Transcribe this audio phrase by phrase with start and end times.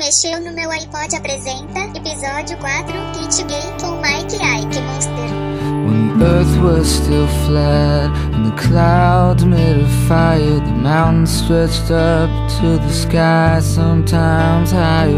[0.00, 5.28] mexeu no meu iPod apresenta episódio 4 Kit Gay com Mike Ike Monster.
[5.84, 11.90] When the earth was still flat and the clouds made a fire, the mountains stretched
[11.90, 15.12] up to the sky, sometimes higher.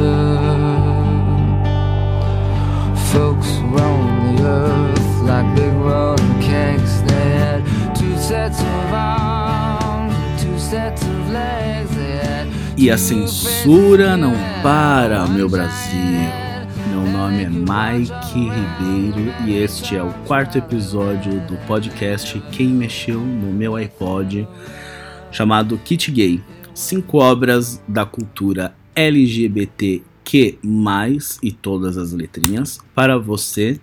[3.13, 7.03] Folks roam the earth like big rolling cakes.
[7.03, 11.92] They had two sets of arms, two sets of legs.
[12.77, 14.33] E a censura não
[14.63, 16.21] para, meu Brasil.
[16.89, 23.21] Meu nome é Mike Ribeiro e este é o quarto episódio do podcast Quem Mexeu
[23.21, 24.49] no Meu iPod,
[25.31, 26.43] chamado Kit Gay.
[26.75, 30.59] Cinco obras da cultura LGBTQ+,
[31.43, 33.79] e todas as letrinhas, para você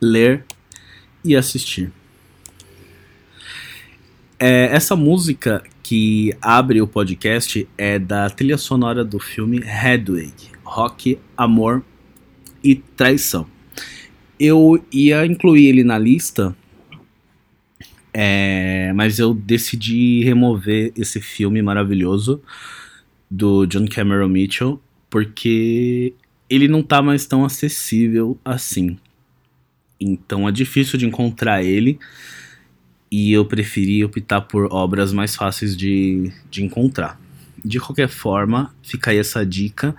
[0.00, 0.44] ler
[1.24, 1.90] e assistir.
[4.38, 10.32] É, essa música que abre o podcast é da trilha sonora do filme Hedwig,
[10.64, 11.80] Rock, Amor
[12.60, 13.46] e Traição.
[14.36, 16.56] Eu ia incluir ele na lista,
[18.12, 22.42] é, mas eu decidi remover esse filme maravilhoso
[23.30, 26.12] do John Cameron Mitchell, porque
[26.50, 28.98] ele não tá mais tão acessível assim.
[30.00, 31.96] Então é difícil de encontrar ele
[33.18, 37.18] e eu preferi optar por obras mais fáceis de, de encontrar.
[37.64, 39.96] De qualquer forma, fica aí essa dica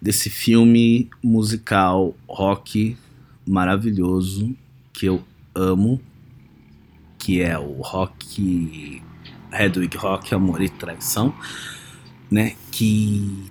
[0.00, 2.96] desse filme musical rock
[3.44, 4.54] maravilhoso
[4.92, 6.00] que eu amo,
[7.18, 9.02] que é o Rock
[9.52, 11.34] Hedwig Rock Amor e Traição,
[12.30, 12.54] né?
[12.70, 13.50] Que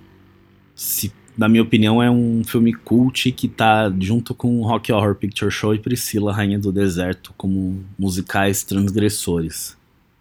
[0.74, 5.50] se na minha opinião, é um filme cult que tá junto com Rock Horror Picture
[5.50, 9.76] Show e Priscila, Rainha do Deserto, como musicais transgressores,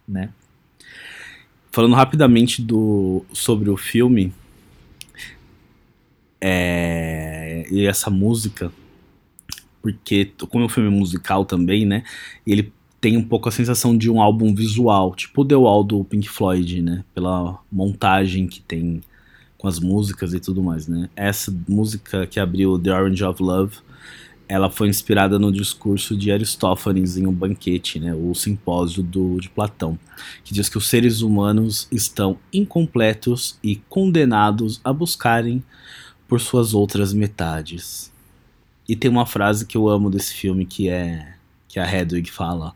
[0.08, 0.30] né?
[1.72, 4.34] Falando rapidamente do, sobre o filme
[6.40, 8.72] é, e essa música,
[9.82, 12.04] porque como é um filme musical também, né?
[12.46, 16.04] Ele tem um pouco a sensação de um álbum visual, tipo o The Wall do
[16.04, 17.04] Pink Floyd, né?
[17.14, 19.02] Pela montagem que tem
[19.62, 21.08] com as músicas e tudo mais, né?
[21.16, 23.78] Essa música que abriu The Orange of Love,
[24.48, 28.12] ela foi inspirada no discurso de Aristófanes em um banquete, né?
[28.12, 30.00] O simpósio do, de Platão,
[30.44, 35.64] que diz que os seres humanos estão incompletos e condenados a buscarem
[36.28, 38.12] por suas outras metades.
[38.90, 41.36] E tem uma frase que eu amo desse filme que é
[41.68, 42.74] que a Hedwig fala: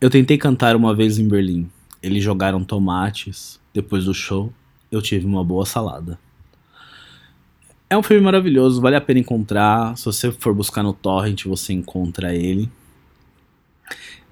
[0.00, 1.70] Eu tentei cantar uma vez em Berlim.
[2.02, 4.52] Eles jogaram tomates depois do show
[4.90, 6.18] eu tive uma boa salada.
[7.88, 9.96] É um filme maravilhoso, vale a pena encontrar.
[9.96, 12.70] Se você for buscar no torrent, você encontra ele.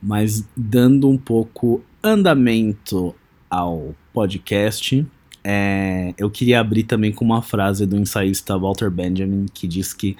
[0.00, 3.14] Mas dando um pouco andamento
[3.50, 5.04] ao podcast,
[5.42, 10.16] é, eu queria abrir também com uma frase do ensaísta Walter Benjamin que diz que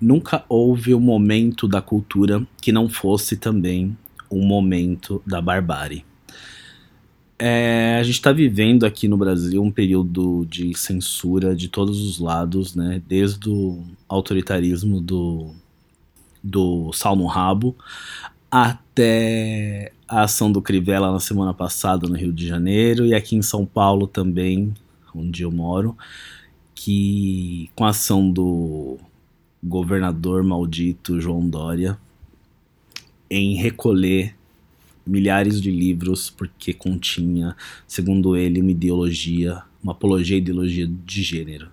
[0.00, 3.96] nunca houve um momento da cultura que não fosse também
[4.30, 6.04] um momento da barbárie.
[7.42, 12.18] É, a gente está vivendo aqui no Brasil um período de censura de todos os
[12.18, 13.00] lados, né?
[13.08, 15.50] Desde o autoritarismo do,
[16.44, 17.74] do sal no rabo
[18.50, 23.42] até a ação do Crivella na semana passada no Rio de Janeiro e aqui em
[23.42, 24.74] São Paulo também,
[25.14, 25.96] onde eu moro,
[26.74, 28.98] que com a ação do
[29.64, 31.96] governador maldito João Dória
[33.30, 34.34] em recolher
[35.06, 37.56] milhares de livros porque continha,
[37.86, 41.68] segundo ele, uma ideologia, uma apologia à ideologia de gênero.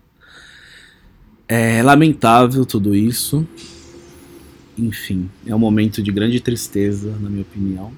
[1.48, 3.48] É lamentável tudo isso.
[4.78, 7.92] Enfim, é um momento de grande tristeza, na minha opinião.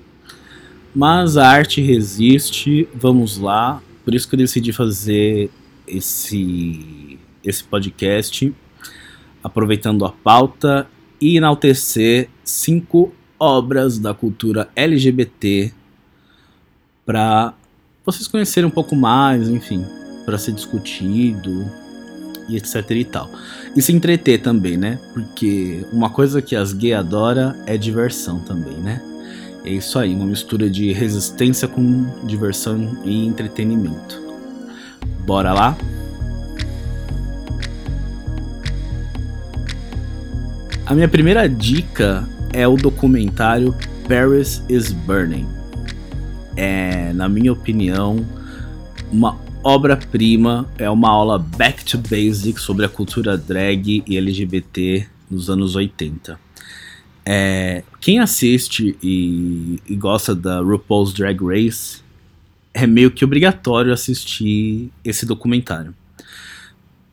[0.94, 3.82] Mas a arte resiste, vamos lá.
[4.06, 5.50] Por isso que eu decidi fazer
[5.88, 8.54] esse, esse podcast,
[9.44, 10.88] aproveitando a pauta
[11.20, 15.74] e enaltecer cinco obras da cultura LGBT
[17.06, 17.54] para
[18.06, 19.86] vocês conhecerem um pouco mais, enfim,
[20.26, 21.66] para ser discutido
[22.50, 23.30] e etc e tal.
[23.76, 25.00] E se entreter também, né?
[25.14, 29.02] Porque uma coisa que as gays adoram é diversão também, né?
[29.64, 34.22] É isso aí, uma mistura de resistência com diversão e entretenimento.
[35.26, 35.78] Bora lá?
[40.86, 43.76] A minha primeira dica é o documentário
[44.08, 45.48] Paris is Burning.
[46.56, 48.26] É, na minha opinião,
[49.12, 55.50] uma obra-prima, é uma aula back to basics sobre a cultura drag e LGBT nos
[55.50, 56.40] anos 80.
[57.26, 62.02] É, quem assiste e, e gosta da RuPaul's Drag Race
[62.74, 65.94] é meio que obrigatório assistir esse documentário.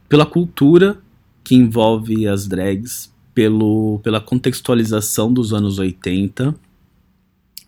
[0.08, 0.98] pela cultura
[1.42, 6.54] que envolve as drags, pelo, pela contextualização dos anos 80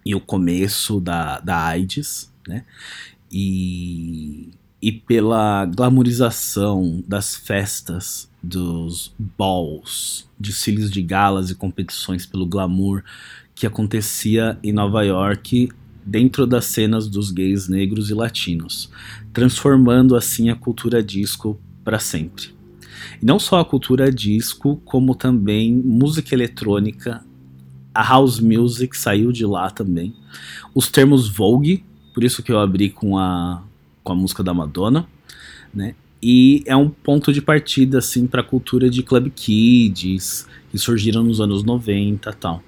[0.03, 2.65] e o começo da, da AIDS, né?
[3.31, 4.49] E,
[4.81, 13.05] e pela glamorização das festas, dos balls, desfiles de galas e competições pelo glamour
[13.55, 15.69] que acontecia em Nova York
[16.03, 18.89] dentro das cenas dos gays negros e latinos,
[19.35, 22.57] transformando assim a cultura disco para sempre.
[23.21, 27.25] E não só a cultura disco, como também música eletrônica,
[27.95, 30.15] a house music saiu de lá também.
[30.75, 31.85] Os termos Vogue,
[32.15, 33.63] por isso que eu abri com a,
[34.05, 35.07] com a música da Madonna,
[35.75, 35.95] né?
[36.23, 41.23] E é um ponto de partida assim para a cultura de club kids que surgiram
[41.23, 42.63] nos anos 90, tal.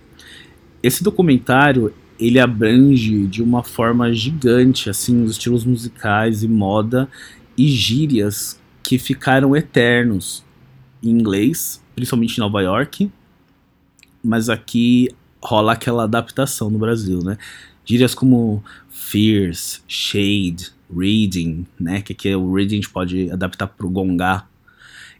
[0.82, 7.08] Esse documentário ele abrange de uma forma gigante assim os estilos musicais e moda
[7.56, 10.44] e gírias que ficaram eternos
[11.02, 13.10] em inglês, principalmente em Nova York,
[14.22, 15.08] mas aqui
[15.42, 17.38] rola aquela adaptação no Brasil, né?
[17.84, 22.02] Gírias como fierce, shade, reading, né?
[22.02, 24.46] Que aqui o reading a gente pode adaptar pro gongá.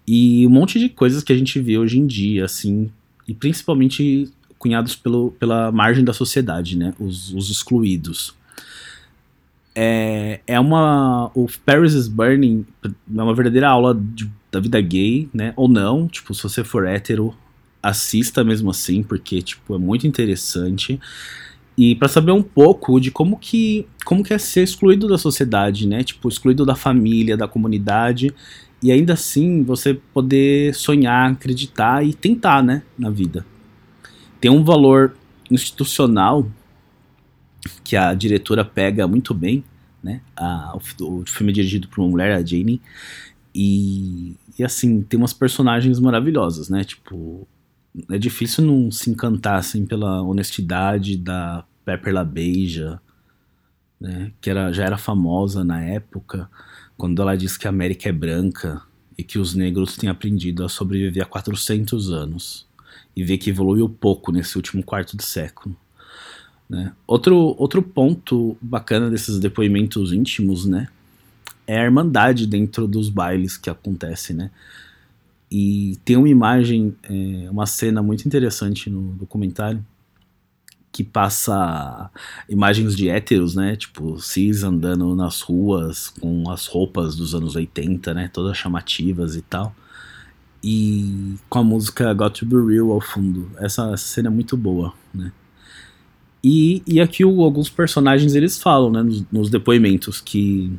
[0.07, 2.91] E um monte de coisas que a gente vê hoje em dia, assim,
[3.27, 6.95] e principalmente cunhados pelo, pela margem da sociedade, né?
[6.99, 8.35] Os, os excluídos.
[9.75, 11.31] É, é uma.
[11.35, 15.53] O Paris is Burning é uma verdadeira aula de, da vida gay, né?
[15.57, 17.35] Ou não, tipo, se você for hétero,
[17.83, 21.01] assista mesmo assim, porque, tipo, é muito interessante.
[21.79, 25.87] E para saber um pouco de como que, como que é ser excluído da sociedade,
[25.87, 26.03] né?
[26.03, 28.35] Tipo, excluído da família, da comunidade.
[28.83, 32.83] E ainda assim você poder sonhar, acreditar e tentar, né?
[32.99, 33.47] Na vida
[34.41, 35.15] tem um valor
[35.51, 36.47] institucional
[37.85, 39.65] que a diretora pega muito bem,
[40.03, 40.21] né?
[40.37, 42.81] A, o, o, filme é dirigido por uma mulher, a Jane,
[43.55, 46.85] e, e assim, tem umas personagens maravilhosas, né?
[46.85, 47.47] Tipo,
[48.11, 53.01] é difícil não se encantar assim pela honestidade da Pepper LaBeija,
[54.01, 54.33] né?
[54.41, 56.49] Que era, já era famosa na época,
[56.97, 58.83] quando ela diz que a América é branca
[59.17, 62.67] e que os negros têm aprendido a sobreviver há 400 anos
[63.15, 65.77] e ver que evoluiu pouco nesse último quarto de século.
[66.71, 66.93] Né?
[67.05, 70.87] Outro, outro ponto bacana desses depoimentos íntimos, né,
[71.67, 74.53] é a irmandade dentro dos bailes que acontece, né?
[75.51, 79.85] E tem uma imagem, é, uma cena muito interessante no documentário
[80.93, 82.09] que passa
[82.49, 83.75] imagens de héteros, né?
[83.75, 88.31] Tipo, cis andando nas ruas com as roupas dos anos 80, né?
[88.33, 89.75] Todas chamativas e tal
[90.63, 93.51] e com a música Got to Be Real ao fundo.
[93.59, 95.33] Essa cena é muito boa, né?
[96.43, 100.73] E, e aqui o, alguns personagens eles falam, né, nos, nos, depoimentos que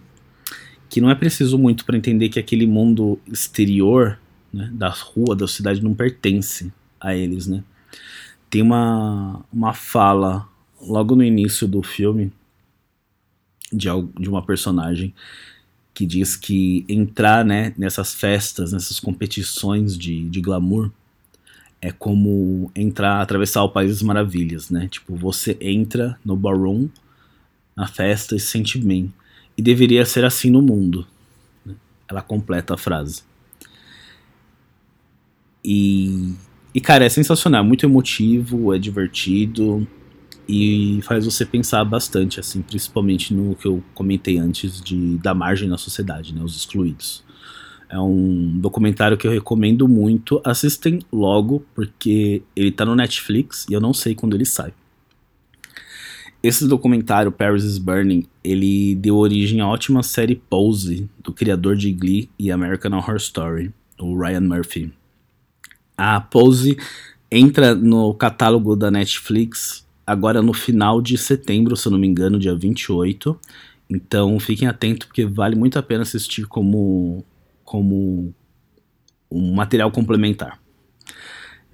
[0.90, 4.20] que não é preciso muito para entender que aquele mundo exterior,
[4.52, 6.70] né, da rua, da cidade não pertence
[7.00, 7.64] a eles, né?
[8.50, 10.48] Tem uma uma fala
[10.82, 12.32] logo no início do filme
[13.72, 13.88] de,
[14.20, 15.14] de uma personagem
[15.94, 20.92] que diz que entrar né, nessas festas, nessas competições de, de glamour,
[21.82, 24.88] é como entrar, atravessar o País das Maravilhas, né?
[24.88, 26.88] Tipo, você entra no ballroom,
[27.76, 29.12] na festa e se sente bem.
[29.58, 31.08] E deveria ser assim no mundo.
[31.66, 31.74] Né?
[32.08, 33.24] Ela completa a frase.
[35.66, 36.34] E,
[36.74, 39.88] e, cara, é sensacional, é muito emotivo, é divertido
[40.48, 45.70] e faz você pensar bastante, assim, principalmente no que eu comentei antes de da margem
[45.70, 47.24] na sociedade, né, os excluídos.
[47.92, 50.42] É um documentário que eu recomendo muito.
[50.46, 54.74] Assistem logo, porque ele tá no Netflix e eu não sei quando ele sai.
[56.42, 61.92] Esse documentário, Paris is Burning, ele deu origem à ótima série Pose, do criador de
[61.92, 64.92] Glee e American Horror Story, o Ryan Murphy.
[65.98, 66.78] A Pose
[67.30, 72.40] entra no catálogo da Netflix agora no final de setembro, se eu não me engano,
[72.40, 73.40] dia 28.
[73.90, 77.24] Então fiquem atentos porque vale muito a pena assistir como,
[77.72, 78.36] como
[79.32, 80.60] um material complementar.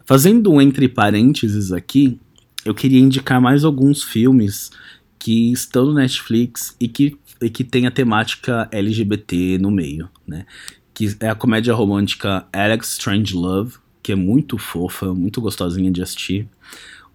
[0.05, 2.19] Fazendo um entre parênteses aqui,
[2.63, 4.69] eu queria indicar mais alguns filmes
[5.17, 10.45] que estão no Netflix e que, e que tem a temática LGBT no meio, né?
[10.93, 16.03] Que é a comédia romântica Alex Strange Love, que é muito fofa, muito gostosinha de
[16.03, 16.47] assistir.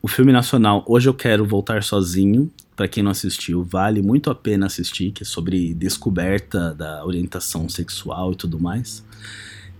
[0.03, 4.35] O filme nacional Hoje Eu Quero Voltar Sozinho, para quem não assistiu, vale muito a
[4.35, 9.05] pena assistir, que é sobre descoberta da orientação sexual e tudo mais.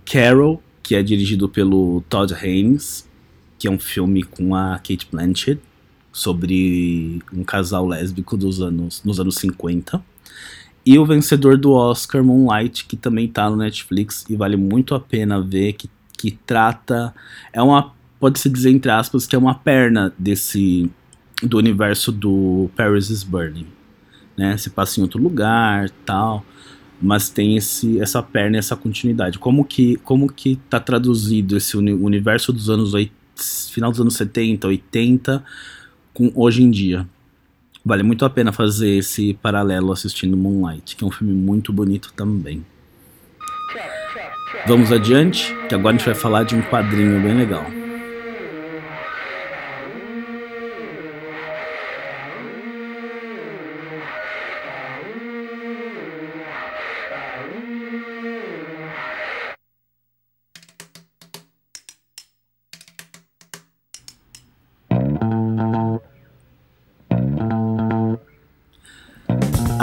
[0.05, 3.07] Carol, que é dirigido pelo Todd Haynes,
[3.57, 5.61] que é um filme com a Kate Blanchett,
[6.11, 10.03] sobre um casal lésbico dos anos, nos anos 50.
[10.85, 14.99] E o vencedor do Oscar, Moonlight, que também tá no Netflix e vale muito a
[14.99, 17.13] pena ver, que, que trata.
[17.51, 17.93] É uma.
[18.19, 20.91] Pode-se dizer, entre aspas, que é uma perna desse.
[21.45, 23.67] Do universo do Paris is Burning.
[24.37, 24.57] Né?
[24.57, 26.45] Se passa em outro lugar tal.
[27.01, 29.37] Mas tem esse, essa perna, essa continuidade.
[29.37, 33.13] Como que, como que tá traduzido esse uni universo dos anos 80,
[33.71, 35.43] final dos anos 70, 80,
[36.13, 37.05] com hoje em dia?
[37.85, 42.13] Vale muito a pena fazer esse paralelo assistindo Moonlight, que é um filme muito bonito
[42.15, 42.65] também.
[44.65, 47.82] Vamos adiante, que agora a gente vai falar de um quadrinho bem legal.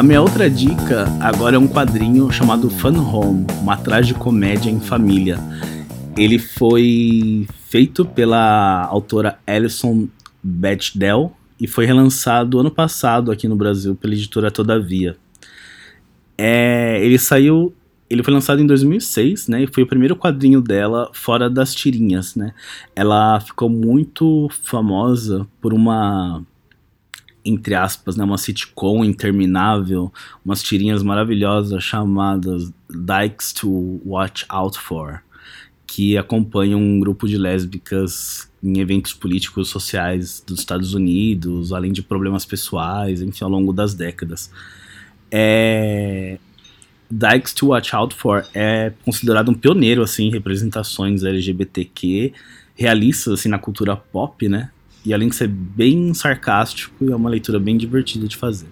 [0.00, 3.76] A minha outra dica agora é um quadrinho chamado Fun Home, uma
[4.18, 5.38] comédia em família.
[6.16, 10.08] Ele foi feito pela autora Alison
[10.42, 15.18] Bechdel e foi relançado ano passado aqui no Brasil pela editora Todavia.
[16.38, 17.74] É, ele saiu,
[18.08, 19.64] ele foi lançado em 2006, né?
[19.64, 22.54] E foi o primeiro quadrinho dela fora das tirinhas, né?
[22.96, 26.42] Ela ficou muito famosa por uma
[27.44, 30.12] entre aspas, né, uma sitcom interminável,
[30.44, 35.22] umas tirinhas maravilhosas chamadas Dykes to Watch Out For,
[35.86, 42.02] que acompanham um grupo de lésbicas em eventos políticos sociais dos Estados Unidos, além de
[42.02, 44.50] problemas pessoais, enfim, ao longo das décadas.
[45.30, 46.38] É...
[47.10, 52.32] Dykes to Watch Out For é considerado um pioneiro assim, em representações LGBTQ
[52.76, 54.70] realistas assim, na cultura pop, né?
[55.04, 58.68] E além de ser bem sarcástico, é uma leitura bem divertida de fazer.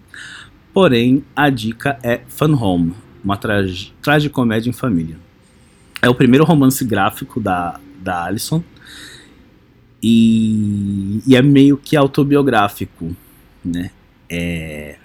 [0.73, 2.95] Porém, a dica é Fun Home,
[3.25, 5.17] uma tragicomédia em família.
[6.01, 8.63] É o primeiro romance gráfico da, da Alison
[10.03, 13.17] e, e é meio que autobiográfico,
[13.65, 13.91] né?
[14.31, 14.97] É,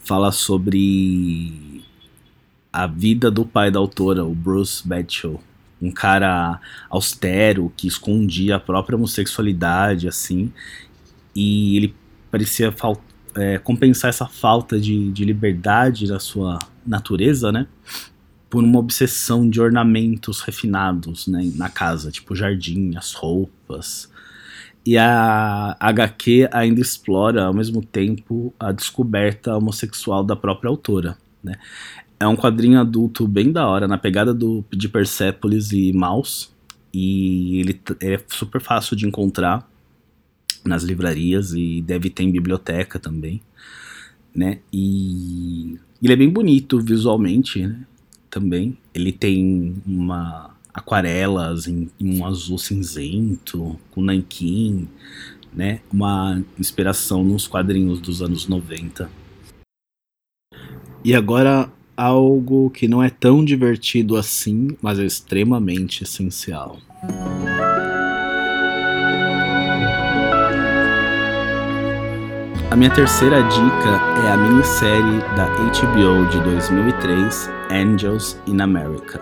[0.00, 1.82] fala sobre
[2.72, 5.40] a vida do pai da autora, o Bruce Badshaw
[5.80, 10.52] um cara austero que escondia a própria homossexualidade, assim,
[11.34, 11.94] e ele
[12.30, 12.72] parecia
[13.36, 17.66] é, compensar essa falta de, de liberdade da sua natureza, né?
[18.48, 24.08] Por uma obsessão de ornamentos refinados né, na casa, tipo jardim, as roupas.
[24.86, 31.16] E a HQ ainda explora, ao mesmo tempo, a descoberta homossexual da própria autora.
[31.42, 31.54] Né?
[32.18, 36.48] É um quadrinho adulto bem da hora, na pegada do, de Persepolis e Mouse.
[36.92, 39.68] E ele é super fácil de encontrar
[40.64, 43.42] nas livrarias e deve ter em biblioteca também,
[44.34, 44.60] né?
[44.72, 47.84] E ele é bem bonito visualmente, né?
[48.30, 48.78] Também.
[48.94, 54.88] Ele tem uma aquarelas em, em um azul cinzento, com nanquim,
[55.52, 55.80] né?
[55.92, 59.10] Uma inspiração nos quadrinhos dos anos 90.
[61.04, 66.78] E agora algo que não é tão divertido assim, mas é extremamente essencial.
[72.70, 79.20] A minha terceira dica é a minissérie da HBO de 2003, Angels in America.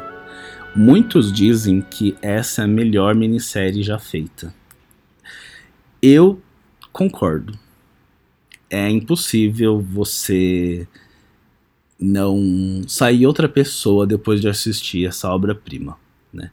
[0.75, 4.55] Muitos dizem que essa é a melhor minissérie já feita.
[6.00, 6.41] Eu
[6.91, 7.59] concordo.
[8.71, 10.88] É impossível você
[12.02, 15.97] não sair outra pessoa depois de assistir essa obra-prima,
[16.32, 16.50] né?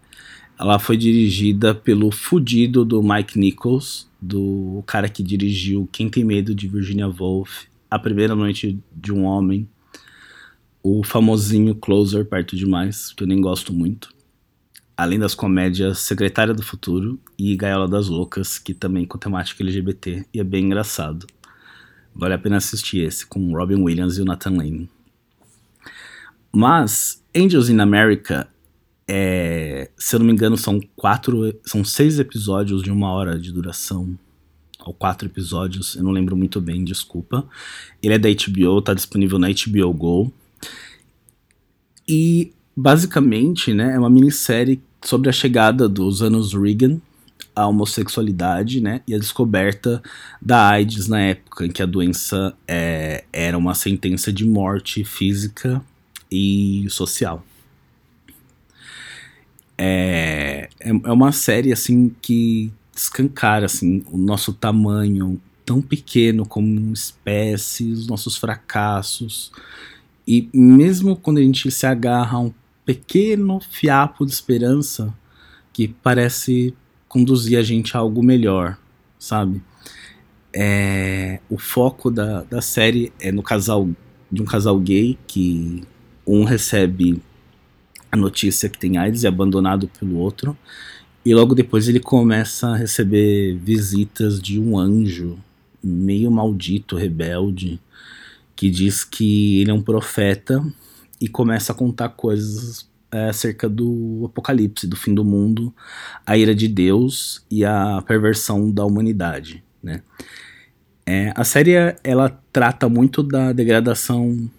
[0.59, 6.53] Ela foi dirigida pelo fudido do Mike Nichols, do cara que dirigiu Quem Tem Medo
[6.53, 9.67] de Virginia Woolf, A Primeira Noite de um Homem,
[10.83, 14.13] o famosinho Closer, Perto Demais, que eu nem gosto muito,
[14.97, 20.25] além das comédias Secretária do Futuro e Gaiola das Loucas, que também com temática LGBT
[20.33, 21.25] e é bem engraçado.
[22.13, 24.89] Vale a pena assistir esse, com Robin Williams e o Nathan Lane.
[26.51, 28.47] Mas Angels in America,
[29.07, 33.51] é, se eu não me engano, são quatro, são seis episódios de uma hora de
[33.51, 34.17] duração,
[34.85, 37.47] ou quatro episódios, eu não lembro muito bem, desculpa.
[38.01, 40.33] Ele é da HBO, tá disponível na HBO Go.
[42.07, 46.99] E basicamente, né, é uma minissérie sobre a chegada dos anos Reagan
[47.55, 50.01] a homossexualidade, né, e a descoberta
[50.41, 55.83] da AIDS na época em que a doença é, era uma sentença de morte física
[56.31, 57.43] e social.
[59.77, 66.91] É, é, é uma série assim que escancara assim o nosso tamanho tão pequeno como
[66.91, 69.51] espécie, os nossos fracassos
[70.27, 72.53] E mesmo quando a gente se agarra a um
[72.85, 75.13] pequeno fiapo de esperança
[75.71, 76.73] que parece
[77.07, 78.77] conduzir a gente a algo melhor,
[79.17, 79.61] sabe?
[80.51, 83.87] É, o foco da, da série é no casal
[84.31, 85.83] de um casal gay que
[86.29, 87.21] um recebe
[88.11, 90.57] a notícia que tem AIDS e é abandonado pelo outro
[91.25, 95.37] e logo depois ele começa a receber visitas de um anjo
[95.83, 97.79] meio maldito, rebelde,
[98.55, 100.63] que diz que ele é um profeta
[101.19, 105.73] e começa a contar coisas é, acerca do apocalipse, do fim do mundo,
[106.25, 110.01] a ira de Deus e a perversão da humanidade, né?
[111.05, 111.71] É, a série
[112.03, 114.49] ela trata muito da degradação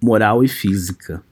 [0.00, 1.22] moral e física,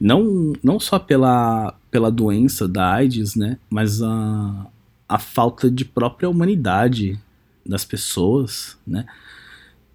[0.00, 4.66] não, não só pela, pela doença da AIDS, né, mas a,
[5.08, 7.18] a falta de própria humanidade
[7.66, 9.04] das pessoas, né,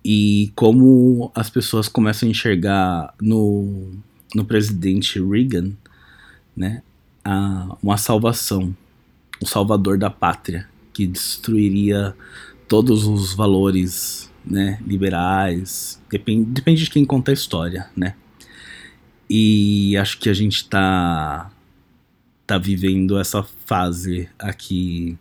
[0.03, 3.91] e como as pessoas começam a enxergar no,
[4.35, 5.71] no presidente Reagan,
[6.55, 6.81] né,
[7.23, 8.75] a, uma salvação,
[9.41, 12.15] um salvador da pátria que destruiria
[12.67, 18.15] todos os valores né, liberais, depende, depende de quem conta a história, né?
[19.29, 21.49] E acho que a gente está
[22.45, 25.17] tá vivendo essa fase aqui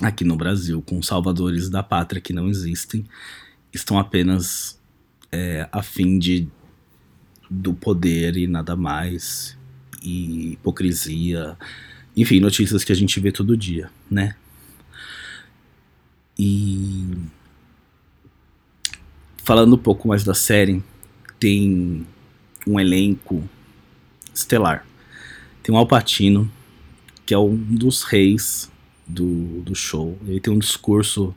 [0.00, 3.04] aqui no Brasil, com salvadores da pátria que não existem,
[3.72, 4.80] estão apenas
[5.32, 6.48] é, a fim de
[7.50, 9.56] do poder e nada mais,
[10.02, 11.56] e hipocrisia,
[12.16, 14.36] enfim, notícias que a gente vê todo dia, né?
[16.38, 17.06] E
[19.48, 20.84] falando um pouco mais da série,
[21.40, 22.06] tem
[22.66, 23.48] um elenco
[24.34, 24.86] estelar.
[25.62, 26.52] Tem o Alpatino,
[27.24, 28.70] que é um dos reis
[29.06, 30.18] do, do show.
[30.26, 31.34] Ele tem um discurso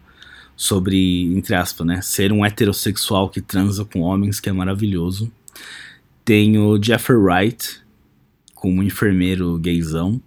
[0.58, 5.32] sobre, entre aspas, né, ser um heterossexual que transa com homens, que é maravilhoso.
[6.25, 7.82] Tem o Jeffrey Wright,
[8.53, 10.22] como um enfermeiro gaysão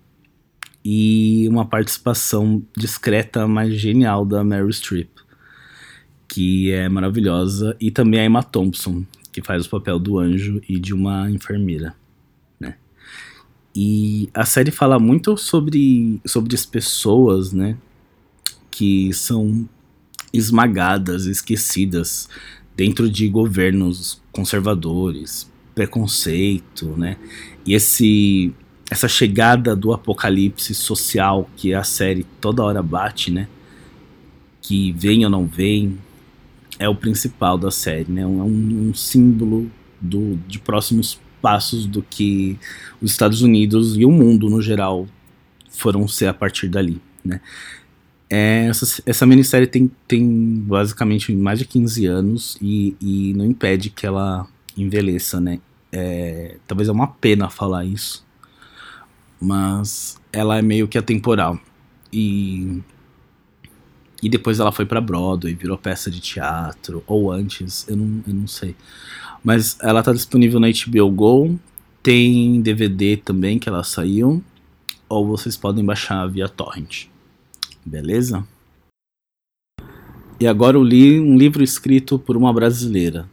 [0.82, 5.10] e uma participação discreta, mas genial da Mary Streep,
[6.28, 10.78] que é maravilhosa, e também a Emma Thompson, que faz o papel do anjo e
[10.78, 11.94] de uma enfermeira.
[12.58, 12.76] Né?
[13.74, 17.76] E a série fala muito sobre, sobre as pessoas né,
[18.70, 19.68] que são
[20.32, 22.28] esmagadas, esquecidas
[22.76, 27.16] dentro de governos conservadores, preconceito, né?
[27.64, 28.52] E esse
[28.90, 33.48] essa chegada do apocalipse social que a série toda hora bate, né?
[34.60, 35.98] Que vem ou não vem,
[36.78, 38.22] é o principal da série, né?
[38.22, 42.58] É um, um símbolo do, de próximos passos do que
[43.00, 45.06] os Estados Unidos e o mundo no geral
[45.68, 47.40] foram ser a partir dali, né?
[48.30, 53.90] É, essa, essa minissérie tem, tem basicamente mais de 15 anos e, e não impede
[53.90, 55.60] que ela envelheça, né?
[55.92, 58.26] É, talvez é uma pena falar isso,
[59.40, 61.58] mas ela é meio que atemporal.
[62.12, 62.82] E
[64.24, 68.32] e depois ela foi para Broadway, virou peça de teatro, ou antes, eu não, eu
[68.32, 68.74] não sei.
[69.44, 71.60] Mas ela tá disponível na HBO Go,
[72.02, 74.42] tem DVD também que ela saiu,
[75.06, 77.08] ou vocês podem baixar via torrent.
[77.84, 78.48] Beleza?
[80.40, 83.28] E agora eu li um livro escrito por uma brasileira,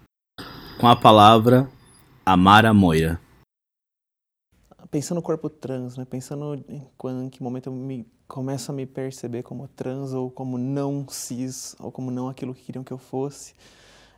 [0.77, 1.69] com a palavra
[2.25, 3.17] Amara Moia
[4.91, 6.06] pensando no corpo trans, né?
[6.06, 10.32] pensando em, quando, em que momento eu me, começo a me perceber como trans ou
[10.32, 13.54] como não cis ou como não aquilo que queriam que eu fosse,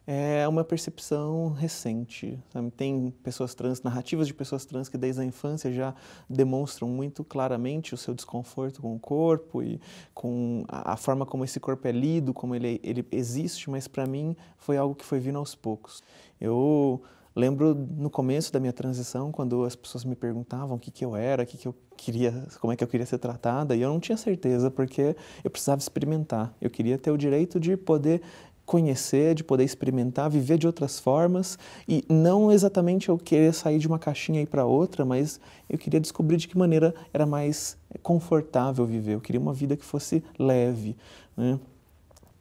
[0.06, 2.40] é uma percepção recente.
[2.52, 2.70] Sabe?
[2.70, 5.96] Tem pessoas trans, narrativas de pessoas trans que desde a infância já
[6.30, 9.82] demonstram muito claramente o seu desconforto com o corpo e
[10.14, 14.36] com a, forma como esse corpo é lido, como ele, ele existe, mas para mim
[14.58, 16.04] foi algo que foi vindo aos poucos.
[16.40, 17.02] Eu
[17.36, 21.16] Lembro no começo da minha transição, quando as pessoas me perguntavam o que, que eu
[21.16, 24.00] era, que, que eu queria, como é que eu queria ser tratada, e eu não
[24.00, 26.54] tinha certeza, porque eu precisava experimentar.
[26.62, 28.22] Eu queria ter o direito de poder
[28.66, 33.88] conhecer, de poder experimentar, viver de outras formas e não exatamente eu querer sair de
[33.88, 38.86] uma caixinha e para outra, mas eu queria descobrir de que maneira era mais confortável
[38.86, 39.16] viver.
[39.16, 40.96] Eu queria uma vida que fosse leve.
[41.36, 41.60] Né?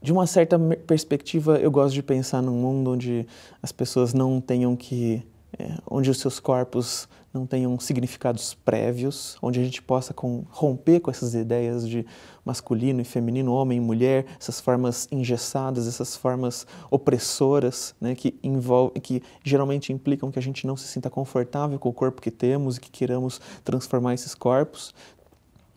[0.02, 3.26] De uma certa perspectiva, eu gosto de pensar num mundo onde
[3.62, 5.22] as pessoas não tenham que.
[5.58, 11.00] É, onde os seus corpos não tenham significados prévios, onde a gente possa com, romper
[11.00, 12.06] com essas ideias de
[12.42, 18.98] masculino e feminino, homem e mulher, essas formas engessadas, essas formas opressoras, né, que, envolve,
[19.00, 22.78] que geralmente implicam que a gente não se sinta confortável com o corpo que temos
[22.78, 24.94] e que queiramos transformar esses corpos.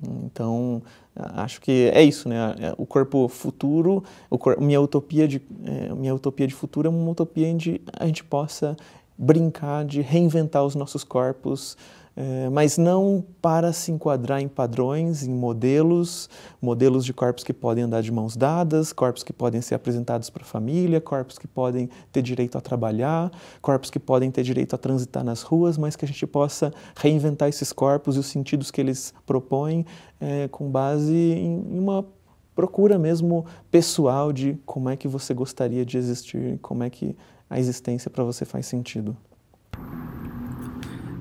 [0.01, 0.81] Então,
[1.15, 2.56] acho que é isso, né?
[2.60, 6.91] É, o corpo futuro, o cor, minha utopia de é, minha utopia de futuro é
[6.91, 8.75] uma utopia onde a gente possa
[9.17, 11.78] brincar, de reinventar os nossos corpos,
[12.17, 16.30] é, mas não para se enquadrar em padrões, em modelos,
[16.62, 20.43] modelos de corpos que podem andar de mãos dadas, corpos que podem ser apresentados para
[20.43, 24.78] a família, corpos que podem ter direito a trabalhar, corpos que podem ter direito a
[24.78, 28.80] transitar nas ruas, mas que a gente possa reinventar esses corpos e os sentidos que
[28.80, 29.86] eles propõem
[30.19, 32.06] é, com base em, em uma
[32.56, 37.15] procura mesmo pessoal de como é que você gostaria de existir, como é que
[37.49, 39.17] a existência para você faz sentido.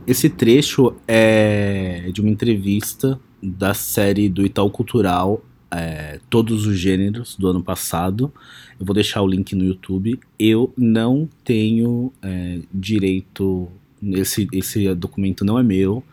[0.07, 7.37] Esse trecho é de uma entrevista da série do Itaú Cultural é, Todos os Gêneros
[7.37, 8.31] do ano passado.
[8.79, 10.21] Eu vou deixar o link no YouTube.
[10.39, 13.69] Eu não tenho é, direito.
[14.03, 16.05] Esse, esse documento não é meu.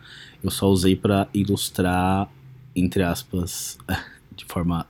[0.42, 2.30] Eu só usei para ilustrar,
[2.74, 3.76] entre aspas,
[4.34, 4.86] de forma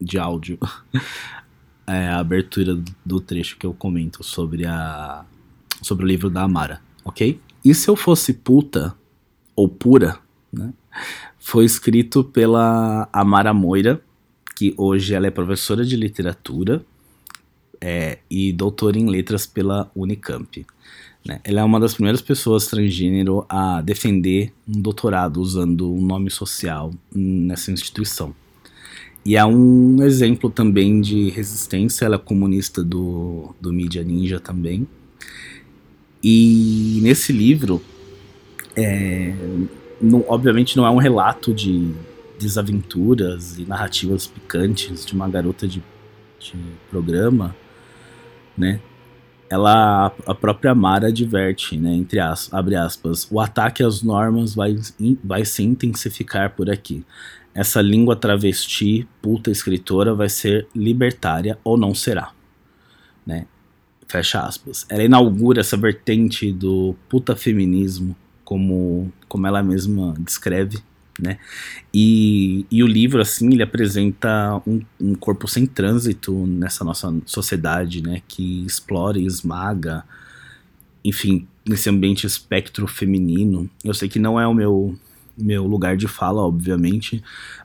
[0.00, 0.58] de áudio,
[1.86, 5.24] é, a abertura do trecho que eu comento sobre, a,
[5.80, 7.40] sobre o livro da Amara, ok?
[7.64, 8.94] E se eu fosse puta,
[9.56, 10.18] ou pura,
[10.52, 10.72] né?
[11.38, 14.00] Foi escrito pela Amara Moira,
[14.56, 16.84] que hoje ela é professora de literatura
[17.80, 20.64] é, e doutora em letras pela Unicamp.
[21.24, 21.40] Né?
[21.44, 26.92] Ela é uma das primeiras pessoas transgênero a defender um doutorado usando um nome social
[27.14, 28.34] nessa instituição.
[29.24, 34.86] E é um exemplo também de resistência, ela é comunista do, do Mídia Ninja também,
[36.24, 37.82] e nesse livro,
[38.74, 39.34] é,
[40.00, 41.92] não, obviamente não é um relato de
[42.38, 45.82] desaventuras e narrativas picantes de uma garota de,
[46.40, 46.54] de
[46.88, 47.54] programa,
[48.56, 48.80] né?
[49.50, 54.74] Ela, a própria Mara adverte, né, entre as, abre aspas, o ataque às normas vai,
[55.22, 57.04] vai se intensificar por aqui.
[57.54, 62.32] Essa língua travesti, puta escritora, vai ser libertária ou não será,
[63.26, 63.46] né?
[64.08, 64.86] Fecha aspas.
[64.88, 70.78] Ela inaugura essa vertente do puta feminismo, como, como ela mesma descreve,
[71.20, 71.38] né?
[71.92, 78.02] E, e o livro, assim, ele apresenta um, um corpo sem trânsito nessa nossa sociedade,
[78.02, 78.22] né?
[78.26, 80.04] Que explora e esmaga,
[81.04, 83.70] enfim, nesse ambiente espectro feminino.
[83.84, 84.98] Eu sei que não é o meu
[85.36, 87.20] meu lugar de fala, obviamente,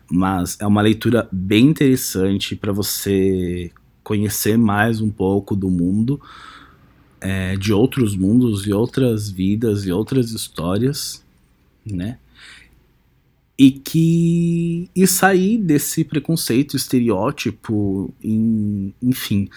[0.09, 3.71] mas é uma leitura bem interessante para você
[4.09, 6.19] conhecer mais um pouco do mundo,
[7.21, 11.23] é, de outros mundos e outras vidas e outras histórias,
[11.85, 12.17] né?
[13.55, 19.47] E que e sair desse preconceito, estereótipo, em, enfim,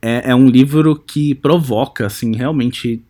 [0.00, 3.02] é, é um livro que provoca, assim, realmente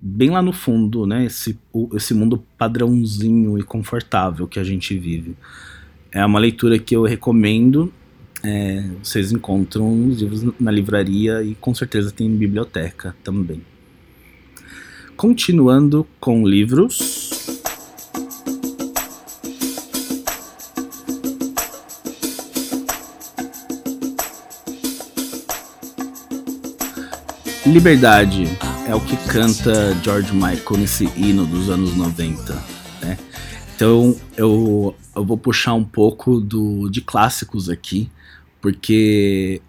[0.00, 1.26] bem lá no fundo, né?
[1.26, 1.58] Esse,
[1.92, 5.36] esse mundo padrãozinho e confortável que a gente vive.
[6.10, 7.92] É uma leitura que eu recomendo
[8.42, 13.62] é, vocês encontram os livros na livraria e com certeza tem biblioteca também.
[15.16, 17.30] Continuando com livros.
[27.66, 28.44] Liberdade
[28.88, 32.54] é o que canta George Michael nesse hino dos anos 90.
[33.02, 33.18] Né?
[33.76, 38.10] Então eu, eu vou puxar um pouco do, de clássicos aqui
[38.60, 39.60] porque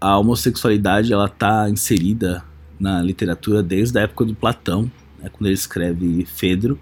[0.00, 2.44] a homossexualidade ela está inserida
[2.78, 6.78] na literatura desde a época do Platão, né, quando ele escreve Fedro,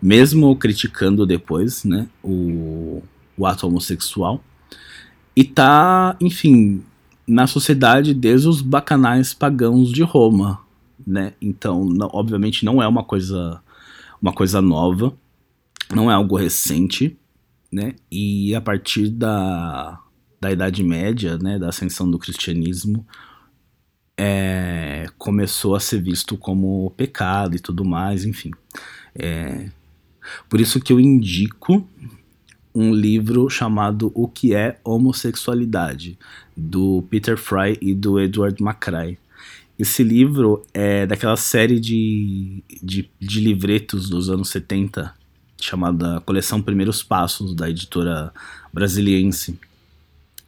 [0.00, 3.02] mesmo criticando depois né, o,
[3.36, 4.44] o ato homossexual.
[5.34, 6.82] E tá, enfim,
[7.26, 10.60] na sociedade desde os bacanais pagãos de Roma,
[11.06, 11.32] né?
[11.40, 13.60] Então, não, obviamente não é uma coisa
[14.20, 15.14] uma coisa nova,
[15.94, 17.16] não é algo recente,
[17.70, 17.94] né?
[18.10, 20.00] E a partir da
[20.40, 23.06] da Idade Média, né, da ascensão do cristianismo,
[24.16, 28.50] é, começou a ser visto como pecado e tudo mais, enfim.
[29.14, 29.70] É,
[30.48, 31.86] por isso que eu indico
[32.74, 36.18] um livro chamado O que é homossexualidade,
[36.56, 39.18] do Peter Fry e do Edward McCrae.
[39.78, 45.14] Esse livro é daquela série de, de, de livretos dos anos 70,
[45.60, 48.32] chamada Coleção Primeiros Passos, da editora
[48.72, 49.58] brasiliense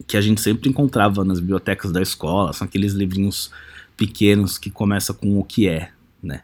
[0.07, 3.51] que a gente sempre encontrava nas bibliotecas da escola, são aqueles livrinhos
[3.97, 5.91] pequenos que começa com o que é,
[6.23, 6.43] né?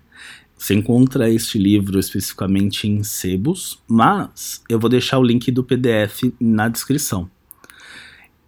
[0.58, 6.32] Você encontra este livro especificamente em sebos, mas eu vou deixar o link do PDF
[6.40, 7.30] na descrição.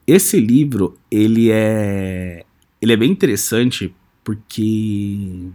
[0.06, 2.44] Esse livro, ele é
[2.80, 3.94] ele é bem interessante
[4.24, 5.50] porque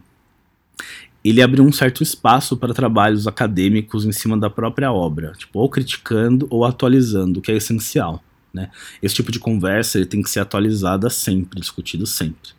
[1.24, 5.70] ele abriu um certo espaço para trabalhos acadêmicos em cima da própria obra, tipo, ou
[5.70, 8.22] criticando ou atualizando, o que é essencial.
[8.54, 8.70] Né?
[9.02, 12.52] Esse tipo de conversa tem que ser atualizada sempre, discutido sempre.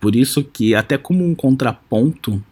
[0.00, 2.42] Por isso que, até como um contraponto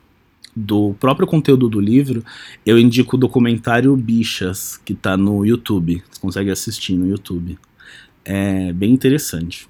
[0.55, 2.25] do próprio conteúdo do livro,
[2.67, 6.03] eu indico o documentário Bichas, que está no YouTube.
[6.11, 7.59] Você consegue assistir no YouTube.
[8.25, 9.69] É bem interessante.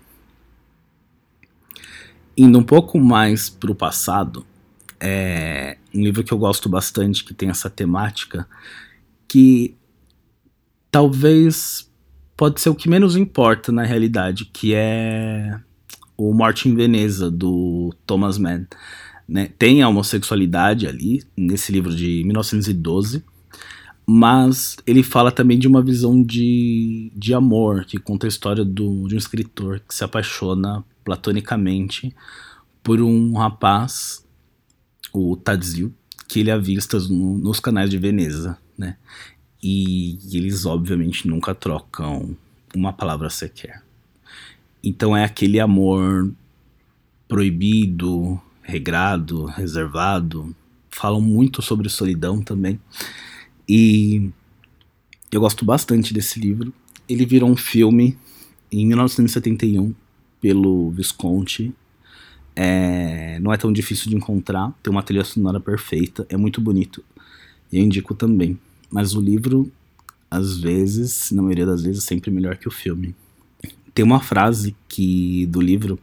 [2.37, 4.47] Indo um pouco mais para o passado,
[4.99, 8.49] é um livro que eu gosto bastante, que tem essa temática,
[9.29, 9.75] que
[10.91, 11.90] talvez
[12.41, 15.61] pode ser o que menos importa na realidade, que é
[16.17, 18.65] o Morte em Veneza, do Thomas Mann.
[19.29, 19.51] Né?
[19.59, 23.23] Tem a homossexualidade ali, nesse livro de 1912,
[24.07, 29.07] mas ele fala também de uma visão de, de amor, que conta a história do,
[29.07, 32.17] de um escritor que se apaixona platonicamente
[32.83, 34.27] por um rapaz,
[35.13, 35.95] o Tadzio,
[36.27, 38.97] que ele avista no, nos canais de Veneza, né?
[39.63, 42.37] E, eles obviamente nunca trocam
[42.75, 43.83] uma palavra sequer.
[44.83, 46.33] Então é aquele amor
[47.29, 50.55] proibido, regrado, reservado.
[50.91, 52.81] Falam muito sobre solidão também.
[53.69, 54.31] E
[55.31, 56.73] eu gosto bastante desse livro.
[57.09, 58.17] Ele virou um filme
[58.73, 59.95] em 1971
[60.41, 61.73] pelo Visconti.
[62.57, 67.03] É, não é tão difícil de encontrar, tem uma trilha sonora perfeita, é muito bonito.
[67.73, 68.59] E eu indico também.
[68.91, 69.71] Mas o livro,
[70.31, 73.15] às vezes, na maioria das vezes, é sempre melhor que o filme.
[73.95, 75.99] Tem uma frase que do livro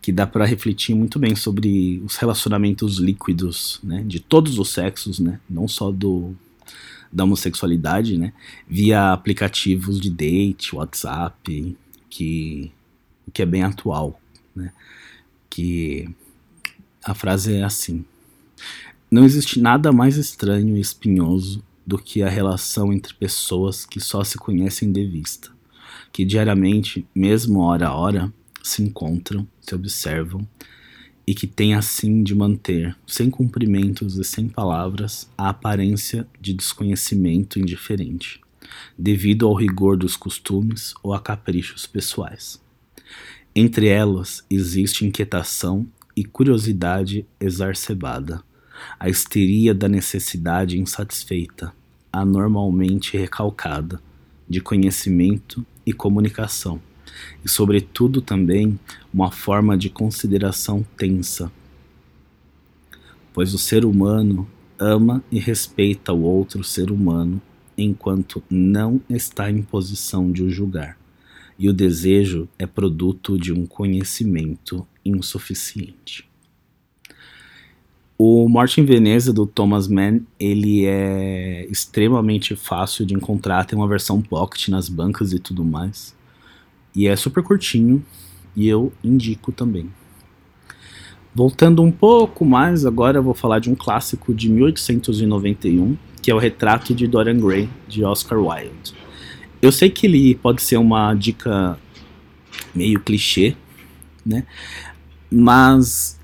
[0.00, 5.20] que dá para refletir muito bem sobre os relacionamentos líquidos, né, de todos os sexos,
[5.20, 6.34] né, não só do
[7.12, 8.32] da homossexualidade, né,
[8.66, 11.76] via aplicativos de date, WhatsApp,
[12.10, 12.72] que
[13.32, 14.20] que é bem atual,
[14.56, 14.72] né,
[15.48, 16.08] que
[17.04, 18.04] a frase é assim:
[19.10, 24.22] Não existe nada mais estranho e espinhoso do que a relação entre pessoas que só
[24.24, 25.50] se conhecem de vista
[26.12, 30.46] que diariamente, mesmo hora a hora, se encontram, se observam
[31.26, 37.58] e que têm assim de manter, sem cumprimentos e sem palavras, a aparência de desconhecimento
[37.58, 38.40] indiferente,
[38.98, 42.60] devido ao rigor dos costumes ou a caprichos pessoais.
[43.54, 48.42] Entre elas existe inquietação e curiosidade exacerbada,
[48.98, 51.72] a histeria da necessidade insatisfeita,
[52.12, 54.00] anormalmente recalcada,
[54.48, 56.80] de conhecimento e comunicação,
[57.44, 58.78] e, sobretudo, também
[59.12, 61.50] uma forma de consideração tensa,
[63.32, 67.40] pois o ser humano ama e respeita o outro ser humano
[67.76, 70.98] enquanto não está em posição de o julgar,
[71.58, 76.31] e o desejo é produto de um conhecimento insuficiente.
[78.24, 83.88] O Morte em Veneza do Thomas Mann, ele é extremamente fácil de encontrar, tem uma
[83.88, 86.14] versão pocket nas bancas e tudo mais.
[86.94, 88.00] E é super curtinho
[88.54, 89.90] e eu indico também.
[91.34, 96.34] Voltando um pouco mais, agora eu vou falar de um clássico de 1891, que é
[96.36, 98.94] o Retrato de Dorian Gray, de Oscar Wilde.
[99.60, 101.76] Eu sei que ele pode ser uma dica
[102.72, 103.56] meio clichê,
[104.24, 104.46] né?
[105.28, 106.21] Mas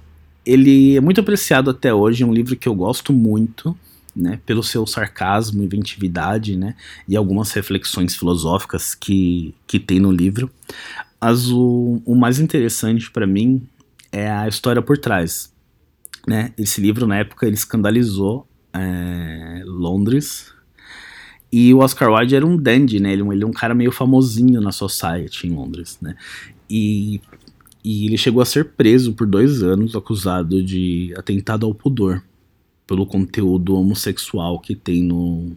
[0.48, 3.76] ele é muito apreciado até hoje, é um livro que eu gosto muito,
[4.16, 6.74] né, pelo seu sarcasmo, inventividade, né,
[7.06, 10.50] e algumas reflexões filosóficas que, que tem no livro.
[11.20, 13.62] Mas o, o mais interessante para mim
[14.10, 15.52] é a história por trás,
[16.26, 16.52] né?
[16.56, 20.52] Esse livro na época ele escandalizou é, Londres
[21.52, 23.12] e o Oscar Wilde era um dandy, né?
[23.12, 26.14] Ele, ele é um cara meio famosinho na society em Londres, né?
[26.70, 27.20] E
[27.84, 32.22] e ele chegou a ser preso por dois anos, acusado de atentado ao pudor,
[32.86, 35.52] pelo conteúdo homossexual que tem no,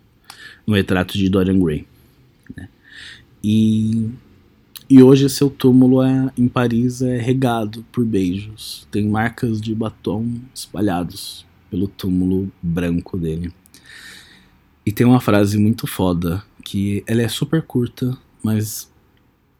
[0.65, 1.87] no retrato de Dorian Gray.
[2.55, 2.69] Né?
[3.43, 4.09] E,
[4.89, 8.87] e hoje seu túmulo é, em Paris é regado por beijos.
[8.91, 13.51] Tem marcas de batom espalhados pelo túmulo branco dele.
[14.85, 18.91] E tem uma frase muito foda, que ela é super curta, mas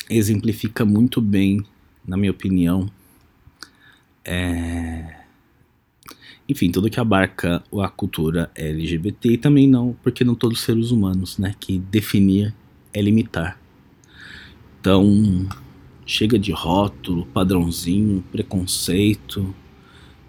[0.10, 1.64] exemplifica muito bem
[2.06, 2.90] na minha opinião,
[4.24, 5.22] é...
[6.48, 10.92] enfim, tudo que abarca a cultura LGBT e também não, porque não todos os seres
[10.92, 12.54] humanos, né, que definir
[12.94, 13.60] é limitar.
[14.80, 15.48] Então,
[16.06, 19.54] chega de rótulo, padrãozinho, preconceito,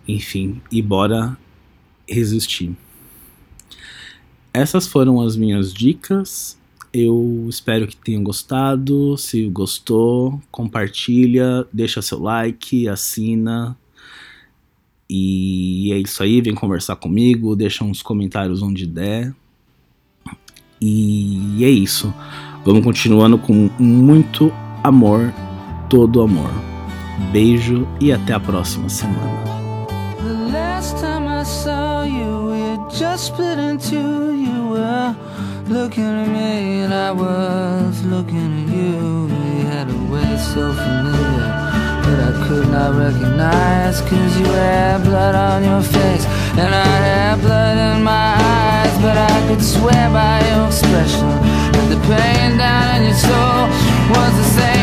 [0.07, 1.37] enfim, e bora
[2.09, 2.77] resistir.
[4.53, 6.61] Essas foram as minhas dicas
[6.93, 9.17] eu espero que tenham gostado.
[9.17, 13.77] Se gostou, compartilha, deixa seu like, assina.
[15.09, 19.35] E é isso aí, vem conversar comigo, deixa uns comentários onde der.
[20.81, 22.13] E é isso.
[22.65, 24.53] Vamos continuando com muito
[24.83, 25.33] amor,
[25.89, 26.51] todo amor.
[27.31, 29.43] Beijo e até a próxima semana.
[32.93, 34.35] just split in two.
[34.35, 35.17] You were
[35.73, 39.27] looking at me and I was looking at you.
[39.27, 41.49] We had a way so familiar
[42.05, 44.03] that I could not recognize.
[44.03, 46.27] Cause you had blood on your face
[46.61, 48.95] and I had blood in my eyes.
[49.01, 51.31] But I could swear by your expression
[51.73, 53.63] that the pain down in your soul
[54.13, 54.83] was the same.